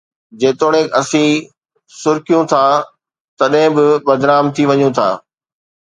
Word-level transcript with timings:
جيتوڻيڪ 0.39 0.87
اسين 0.99 1.31
سُرڪيون 2.01 2.43
ٿا، 2.51 2.63
تڏهن 3.39 3.69
به 3.75 3.85
بدنام 4.07 4.45
ٿي 4.55 4.63
وڃون 4.69 4.91
ٿا. 4.97 5.09